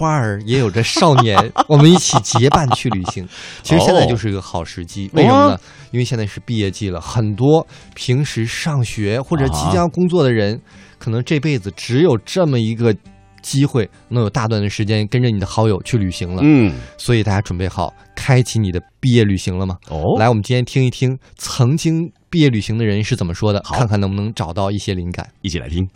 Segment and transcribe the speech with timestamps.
[0.00, 3.28] 花儿，也有着少年， 我们一起结伴去旅行。
[3.62, 5.60] 其实现在就是一个好时机，为什么呢？
[5.90, 10.58] 因为现在是毕业季了，很多平时上学或者即将工作的人，
[10.98, 12.96] 可能这辈子只有这么一个
[13.42, 16.40] 机会，能有大段的时间跟着你的好友去旅行了。
[16.42, 19.76] 嗯，所以大家准备好开启你的毕业旅行了吗？
[19.90, 25.28] 哦，来，我们今天听一听曾经毕业旅行的人是怎么说的，看看能不能找到一些灵感。
[25.42, 25.86] 一起来听。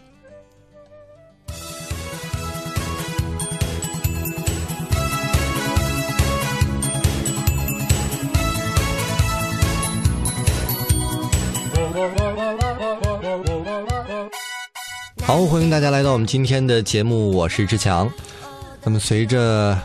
[15.27, 18.11] 好，欢迎大家来到我们今天的节目，我是志强。
[18.83, 19.77] 那么，随着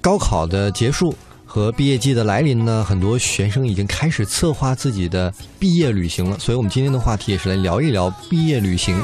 [0.00, 1.14] 高考的结束
[1.46, 6.36] 和毕业季的来临呢，很多学生已经开始策划自己的毕业旅行了。
[6.40, 9.00] 所以，我们今天的话题也是来聊一聊毕业旅行。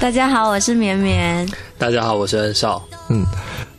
[0.00, 1.48] 大家好，我是绵绵。
[1.78, 2.82] 大家好，我是恩少。
[3.08, 3.24] 嗯，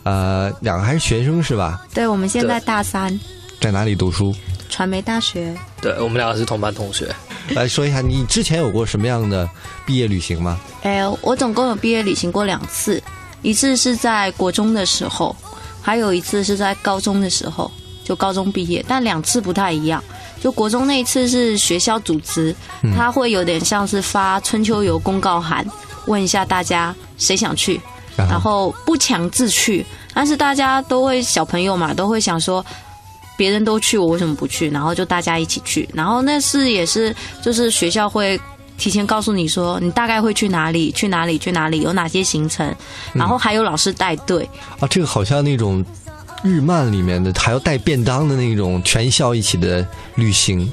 [0.04, 1.86] 呃，两个还是学生是吧？
[1.94, 3.20] 对，我们现在大三，
[3.60, 4.34] 在哪里读书？
[4.70, 5.54] 传媒大学。
[5.82, 7.14] 对我们两个是同班同学。
[7.56, 9.50] 来说一下，你之前有过什么样的
[9.86, 10.60] 毕业旅行吗？
[10.84, 13.02] 哎，我总共有毕业旅行过两次，
[13.42, 15.36] 一次是在国中的时候，
[15.82, 17.72] 还有一次是在高中的时候，
[18.04, 20.04] 就高中毕业，但两次不太一样。
[20.40, 22.56] 就国中那一次是学校组织，
[22.96, 25.66] 他会有点像是发春秋游公告函，
[26.06, 27.82] 问一下大家谁想去，
[28.16, 32.64] 然后不强制去，但是大家都会小朋友嘛，都会想说。
[33.38, 34.70] 别人都去，我为什么不去？
[34.70, 35.88] 然后就大家一起去。
[35.94, 38.40] 然后那是也是，就是学校会
[38.78, 42.76] 提前告诉你说，你大概会去哪里，去哪里，去哪里，有哪些行程，
[43.14, 44.50] 然后还有老师带队。
[44.80, 45.86] 啊，这个好像那种
[46.44, 50.72] 日漫里面的，还要带便当的那种全校一起的旅行，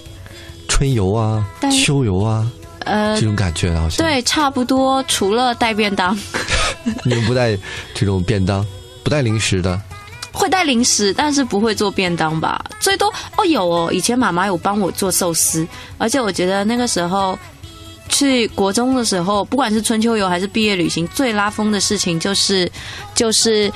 [0.69, 5.03] 春游啊，秋游啊，呃，这种感觉好像对，差不多。
[5.09, 6.19] 除了带便当，
[7.05, 7.57] 你们不带
[7.95, 8.67] 这种便当，
[9.03, 9.81] 不带零食的。
[10.35, 12.63] 会带零食，但是不会做便当吧？
[12.81, 13.91] 最多哦，有哦。
[13.93, 15.67] 以前妈妈有帮我做寿司，
[15.97, 17.39] 而且我觉得那个时候
[18.09, 22.71] 去国中的时候，不管是春秋游还是毕业旅行，最拉风的事情就是
[23.15, 23.73] 就是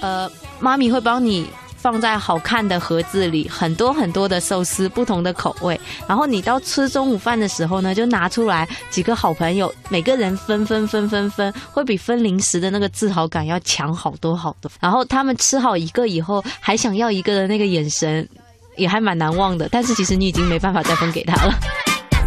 [0.00, 1.48] 呃，妈咪会帮你。
[1.86, 5.80] 放在好看的盒子里，很多很多的寿司，不同的口味。
[6.08, 14.68] 然后你到吃中午饭的时候呢，就拿出来几个好朋友，每个人分分分分分，会比分零食的那个自豪感要强好多好多。
[14.80, 18.28] 然后他们吃好一个以后，还想要一个的那个眼神，
[18.74, 19.68] 也还蛮难忘的。
[19.70, 21.54] 但是其实你已经没办法再分给他了。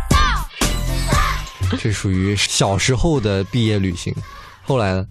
[1.78, 4.16] 这属于小时候的毕业旅行，
[4.64, 5.06] 后来呢？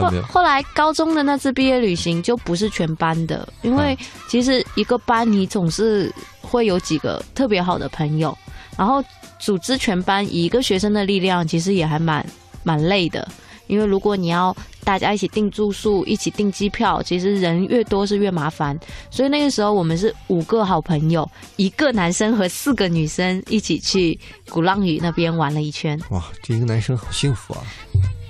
[0.00, 3.96] 后后来高中的那次毕业旅行就不是全班的，因为
[4.28, 8.36] 其实一个班你总是会有几个特别好的朋友，
[8.76, 9.02] 然后
[9.38, 12.24] 组织全班以一个学生的力量，其实也还蛮
[12.62, 13.26] 蛮累的。
[13.66, 18.74] 因为如果你要大家一起订住宿、一起订机票，其实人越多是越麻烦。
[19.10, 26.00] 所以那个时候我们是五个好朋友，一个男生和四个女生一起去鼓浪屿那边玩了一圈。
[26.08, 27.60] 哇，这一个男生好幸福啊！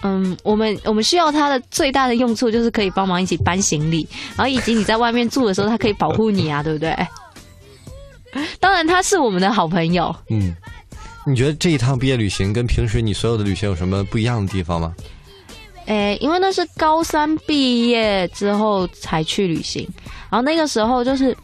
[0.03, 6.97] 嗯，我们我们需要它的最大的用处就是可以帮忙一起搬行李，然后以及你在外面住的时候，它可以保护你啊，对不对？
[8.61, 10.15] 当然它是我们的好朋友。
[10.29, 10.55] 嗯，
[11.27, 14.95] 你觉得这一趟毕业旅行跟平时你所有的旅行有什么不一样的地方吗？
[15.87, 19.89] 诶，因为那是高三毕业之后才去旅行，
[20.31, 21.37] 然后那个时候就是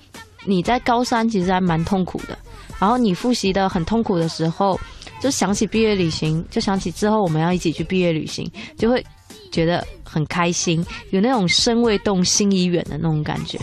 [0.44, 2.38] 你在高三其实还蛮痛苦的，
[2.78, 4.78] 然后你复习的很痛苦的时候。
[5.24, 8.46] 就想起毕业旅行，就想起之后我们要一起去毕业旅行，
[8.76, 9.02] 就会
[9.50, 13.58] 觉得很开心，有那种身未动心已远的那种感觉。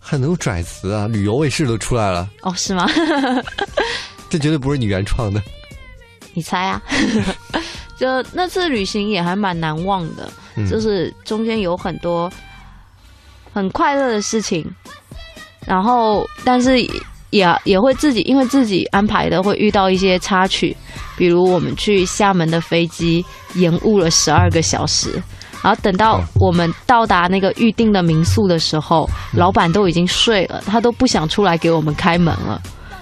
[0.00, 2.28] 很能拽词啊，旅游卫视都出来了。
[2.42, 2.90] 哦，是吗？
[4.28, 5.40] 这绝对不是你原创的。
[6.34, 6.82] 你猜啊？
[7.96, 10.28] 就那次旅行也还蛮难忘的，
[10.68, 12.28] 就是中间有很多
[13.52, 14.68] 很快乐的事情，
[15.64, 16.84] 然后但是。
[17.30, 20.76] 也也会自己，因为自己安排的，会遇到一些插曲，
[21.16, 23.24] 比如我们去厦门的飞机
[23.54, 25.12] 延误了十二个小时，
[25.62, 32.60] 然后等到我们到达那个预定的民宿的时候，老板都已经睡了，他都不想出来给我们开门了。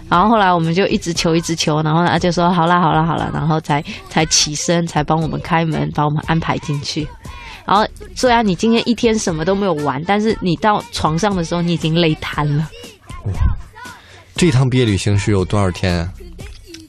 [0.09, 7.07] 然后后来我们就一直求，一直求，然后他就说好啦，好啦，好啦，然后才才起身，才帮我们开门，把我们安排进去。
[7.65, 7.85] 然后
[8.15, 12.69] 虽然你今天一天什么都没有玩，但是你到床上的时候，你已经累瘫了。
[14.37, 16.13] 这趟毕业旅行是有多少天啊？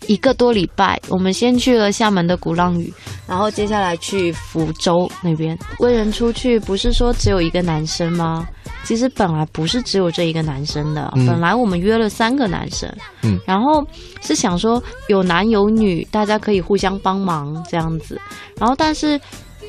[0.08, 1.00] 一个多礼拜。
[1.08, 2.94] 我们先去了厦门的鼓浪屿，
[3.26, 5.58] 然后接下来去福州那边。
[5.80, 8.46] 为人出去不是说只有一个男生吗？
[8.84, 13.86] 其实本来不是只有这一个男生的，本来我们约了三个男生，嗯，然后
[14.22, 18.20] 是想说有男有女，大家可以互相帮忙这样子。
[18.58, 19.20] 然后但是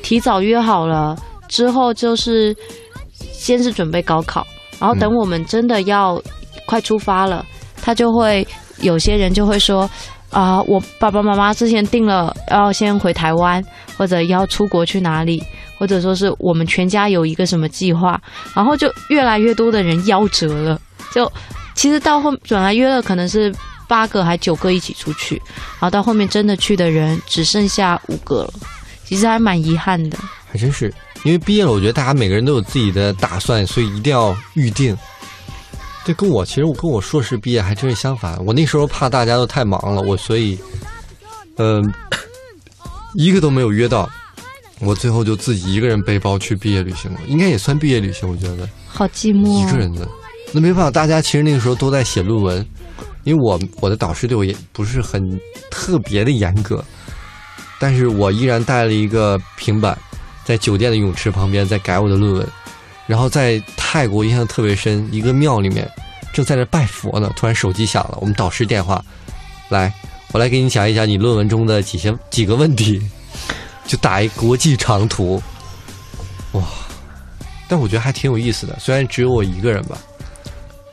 [0.03, 1.17] 提早约好了，
[1.47, 2.55] 之后就是
[3.19, 4.45] 先是准备高考，
[4.79, 6.21] 然后等我们真的要
[6.65, 7.45] 快出发了，
[7.89, 8.47] 他就会
[8.81, 9.89] 有些人就会说
[10.29, 13.65] 啊，我爸爸妈妈之前定了要先回台湾，
[13.97, 15.43] 或者要出国去哪里，
[15.75, 18.21] 或者说是我们全家有一个什么计划，
[18.53, 20.79] 然后就越来越多的人夭折了。
[21.11, 21.31] 就
[21.73, 23.51] 其实到后转来约了可能是
[23.87, 28.53] 八个还九个一起出去，然后到后面真的去的人只剩下五个了。
[29.03, 30.19] 其实还蛮遗憾的，
[30.51, 30.93] 还真是，
[31.23, 34.95] 因为毕业了，我觉得大家每个人都有自己的打算，所以一定要预定。
[36.09, 40.57] 这跟我其实我跟我硕士毕业还真是相反，我那时候怕大家都太忙了，我所以，
[41.57, 41.83] 嗯，
[43.13, 44.09] 一个都没有约到，
[44.79, 48.67] 我最后就自己一个人背包去毕业旅行了，应该也算毕业旅行，我觉得。
[48.87, 49.61] 好寂寞。
[49.61, 50.09] 一个人的，
[50.51, 52.65] 那没办法，大家其实那个时候都在写论文，
[53.23, 55.21] 因为我我的导师对我也不是很
[55.69, 56.83] 特别的严格。
[57.79, 59.95] 但是我依然带了一个平板，
[60.43, 62.47] 在酒店的泳池旁边在改我的论文，
[63.09, 65.89] 然后在泰国印象特别深，一个庙里面
[66.31, 69.03] 正在那拜佛呢，突然手机响了，我们导师电话，
[69.69, 69.91] 来，
[70.31, 73.01] 我来给你讲一讲你论文中的几些几个问题，
[73.87, 75.41] 就打一国际长途，
[76.51, 76.63] 哇，
[77.67, 79.97] 但我觉得还挺有意思的，虽然只有我一个人吧，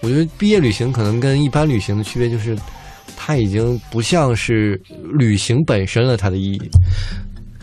[0.01, 2.57] 我觉得毕业旅行可能跟一般旅行的区别就是。
[3.19, 4.81] 它已经不像是
[5.19, 6.71] 旅行本身了，它的意义。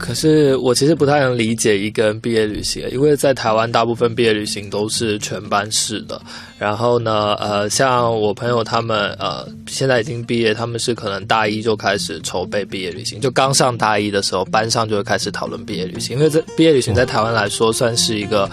[0.04, 6.22] 可是我其实不太能理解一个人毕业旅行，因为在台湾大部分毕业旅行都是全班式的。
[6.58, 16.18] 然后呢，呃，像我朋友他们，呃，现在已经毕业，他们是可能大一就开始筹备毕业旅行，就刚上大一的时候，班上就会开始讨论毕业旅行。
[16.18, 18.50] 因为这毕业旅行在台湾来说算是一个，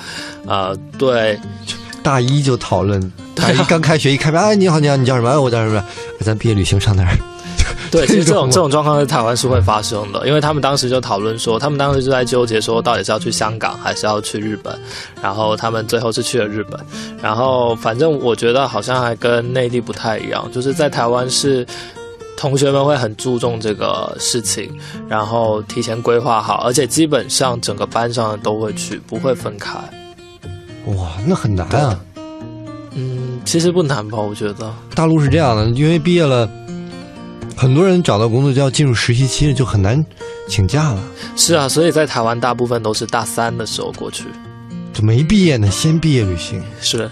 [0.47, 1.37] 呃，对。
[2.01, 5.43] 大一就讨论，大一刚开学一开班，哎，你好，你好，你叫什么？
[5.43, 5.85] 我叫什么？
[6.21, 7.19] 咱毕业旅行上哪儿？
[7.91, 14.79] 对，其实这种这种状况在台湾是会发生的，因为他们当时就讨论说，他们当时就在纠结说，到底是要去香港还是要去日本，
[15.21, 16.79] 然后他们最后是去了日本，
[17.21, 21.67] 然后反正我觉得好像还跟内地不太一样，就是在台湾是
[22.37, 24.71] 同学们会很注重这个事情，
[25.09, 29.79] 然后提前规划好，而且基本上整个班上都会去，不会分开。
[30.87, 32.01] 哇，那很难啊！
[32.93, 34.19] 嗯，其实不难吧？
[34.19, 36.49] 我觉得大陆是这样的，因为毕业了，
[37.61, 40.03] 很多人找到工作就要进入实习期，就很难
[40.49, 40.99] 请假了。
[41.37, 44.25] 是啊，所以在台湾大部分都是大三的时候过去，
[44.95, 46.63] 就没毕业呢，先毕业旅行。
[46.81, 47.11] 是，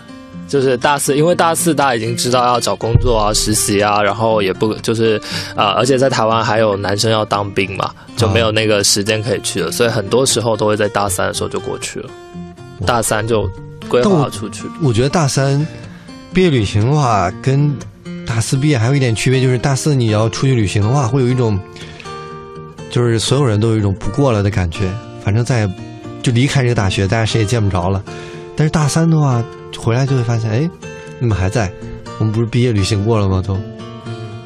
[0.49, 5.21] 就是大四，因为大四大家已经知道要找工作啊、实习啊，然后也不就是
[5.55, 12.09] 啊，而且在台湾还有男生要当兵嘛，就没有那个时间可以去了，所以很多时候都会在大三的时候就过去了。
[12.87, 13.47] 大三就
[13.87, 14.63] 规划出去。
[14.81, 15.67] 我觉得大三
[16.33, 17.71] 毕业旅行的话，跟
[18.29, 21.59] 大四毕业还有一点区别，就是大四你要出去旅行的话，会有一种，
[22.91, 24.87] 就是所有人都有一种不过了的感觉。
[25.25, 25.67] 反正在
[26.23, 28.05] 就离开这个大学，大家谁也见不着了。
[28.55, 29.43] 但是大三的话，
[29.79, 30.71] 回来就会发现，哎，
[31.19, 31.73] 你们还在？
[32.19, 33.43] 我们不是毕业旅行过了吗？
[33.45, 33.59] 都。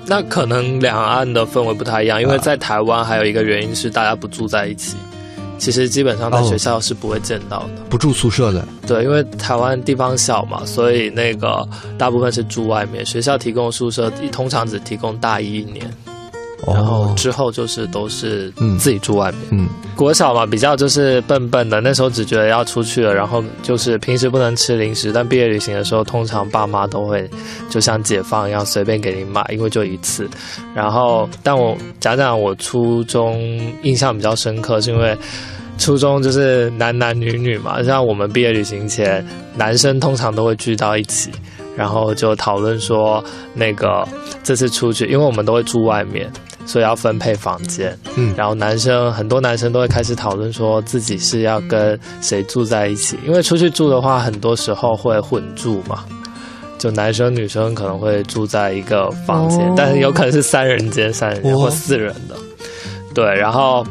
[0.07, 4.97] 那可能两岸的氛围不太一样，因为在台湾还有一个原因是大家不住在一起。
[5.63, 8.67] 其实基本上在学校是不会见到的，不住宿舍的。
[8.85, 11.65] 对，因为台湾地方小嘛，所以那个
[11.97, 13.07] 大部分是住外面。
[13.07, 15.89] 学校提供宿舍通常只提供大一一年，
[16.67, 19.41] 然后之后就是都是自己住外面。
[19.51, 27.29] 嗯，国小嘛，比较就是笨笨的，那时候只觉得要出去了，然后就是平时不能吃零食，但毕业旅行的时候，通常爸妈都会
[27.69, 30.29] 就像解放一样随便给你买，因为就一次。
[30.75, 33.41] 然后，但我讲讲我初中
[33.83, 35.17] 印象比较深刻，是因为。
[35.79, 39.27] 初中就是男男女女嘛，像我们毕业旅行前，
[39.57, 41.33] 男生通常都会聚到一起，
[41.77, 44.07] 然后就讨论说，那个
[44.45, 46.31] 这次出去，因为我们都会住外面，
[46.67, 47.97] 所以要分配房间。
[48.17, 56.05] 嗯，然后男生很多男生都会开始讨论说自己是要跟谁住在一起，因为出去住的话，很多时候会混住嘛，
[56.79, 62.37] 就男生女生可能会住在一个房间，但是有可能是三人间、三人间或四人的。
[63.15, 63.87] 对，然后。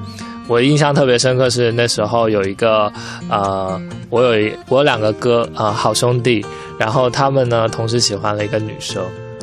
[0.48, 2.92] 我印象特别深刻是那时候有一个，
[3.30, 6.46] 呃，我有一我有两个哥啊，好兄弟，
[6.78, 9.01] 然后他们呢同时喜欢了一个女生，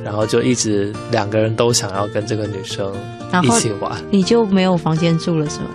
[0.08, 2.90] 然后就一直两个人都想要跟这个女生
[3.42, 5.66] 一起玩，你就没有房间住了是吗？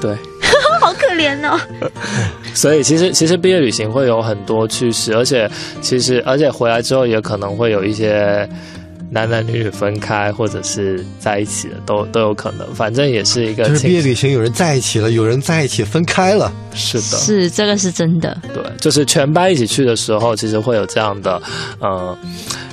[0.00, 0.14] 对，
[0.80, 1.58] 好可怜哦。
[2.54, 8.48] 所以其实其实毕业旅行会有很多趣事，而且其实而且回来之后也可能会有一些。
[9.12, 12.74] 男男女女分开，或者是在一起的，都都有可能。
[12.74, 13.64] 反正也是一个。
[13.64, 16.50] 就是毕业旅行，有人在一起了，有人在一起分开了。
[16.72, 18.34] 是的，是这个是真的。
[18.54, 21.42] 对，就是全班一起去的时候，其实会有这样的，
[21.78, 22.16] 呃，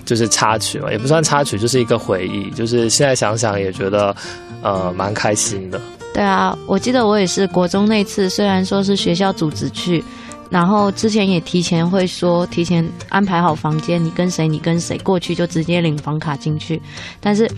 [0.05, 2.49] 就是插曲嘛，也不算插曲，就是一个回忆。
[2.51, 4.15] 就是现在想想也觉得，
[4.61, 5.81] 呃，蛮开心的。
[6.13, 10.01] 对啊，我记得我也是国中那次，虽然说是学校组织去，
[10.49, 16.81] 然后之前也提前会说提前安排好房间，你跟谁你跟谁过去就直接领房卡进去，
[17.19, 17.49] 但是。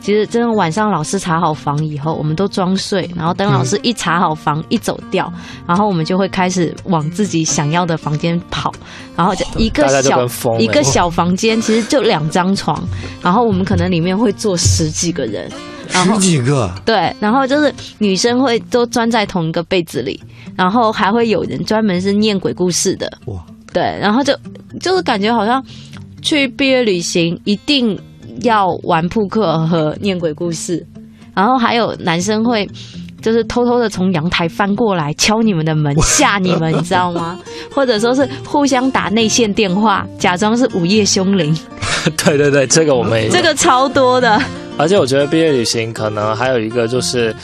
[0.00, 5.30] 其实，真的晚上老师查好房以后，我们都装睡，然后等老师一查好房一走掉，
[5.66, 8.72] 然后我们就会开始往自己想要的房间跑，
[9.16, 10.24] 然后就一个小
[10.58, 12.80] 一个小房间，其实就两张床，
[13.20, 15.50] 然后我们可能里面会坐十几个人，
[15.88, 20.20] 十几个，对，然后就是女生会都钻在同一个被子里，
[20.56, 24.36] 然后还会有人专门是念鬼故事的，哇，对，然后就
[24.80, 25.64] 就是感觉好像
[26.22, 27.98] 去毕业旅行一定。
[28.42, 30.86] 要玩扑克和念鬼故事，
[31.34, 32.64] 然后还有男生会
[33.20, 37.36] 就是偷偷的从阳台翻过来敲你们的门吓你们，你知道吗？
[37.68, 41.52] 或者说是互相打内线电话，假装是午夜凶铃。
[42.24, 44.40] 对对对，这个我们这个超多的。
[44.78, 47.34] 而且我觉得毕业旅行可能还有一个就是，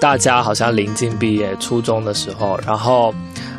[0.00, 3.12] 大家好像临近毕业，初中的时候，然后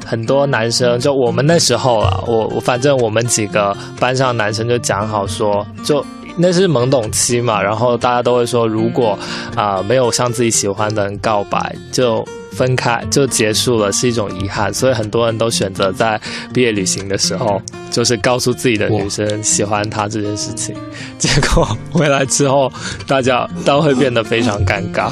[0.05, 6.03] 很多男生就我们那时候啊，我我反正我们几个班上男生就讲好说就。
[6.37, 9.17] 那是懵懂期嘛，然后大家都会说，如果
[9.55, 14.73] 啊没有向自己喜欢的人告白，就分开就结束了，是一种遗憾。
[14.73, 16.19] 所以很多人都选择在
[16.53, 20.75] 毕业旅行的时候，就是告诉自己的女生喜欢他这件事情。
[21.17, 22.71] 结果回来之后，
[23.05, 25.11] 大家都会变得非常尴尬，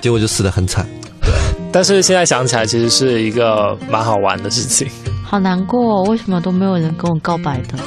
[0.00, 0.84] 结果就死得很惨。
[1.22, 1.32] 对，
[1.72, 4.88] 但是现在想起来，其实是一个蛮好玩的事情。
[5.24, 7.78] 好难过，为什么都没有人跟我告白的？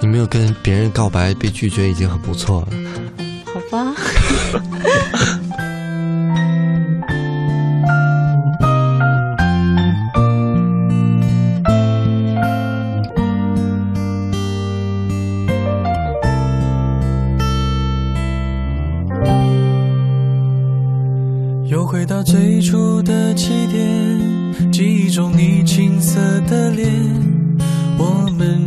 [0.00, 2.68] 你没有跟别人告白被拒绝已经很不错了。
[3.44, 3.94] 好吧。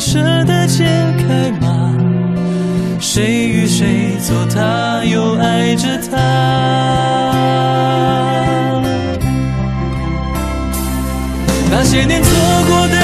[0.00, 0.84] 舍得解
[1.18, 1.94] 开吗？
[2.98, 6.16] 谁与谁做他，又爱着她？
[11.70, 12.30] 那些年错
[12.66, 12.99] 过的。